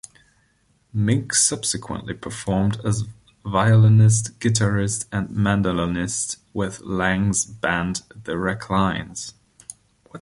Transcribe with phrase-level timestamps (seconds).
[0.95, 3.05] Mink subsequently performed as
[3.45, 9.35] violinist, guitarist, and mandolinist with lang's band, the Reclines.